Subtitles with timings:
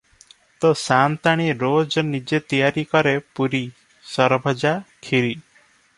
[0.63, 3.61] ତୋ’ ସା’ନ୍ତାଣୀ ରୋଜ ନିଜେ ତିଆରି କରେ ପୁରି,
[4.15, 5.37] ସରଭଜା, କ୍ଷୀରୀ।